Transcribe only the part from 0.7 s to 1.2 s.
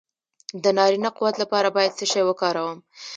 نارینه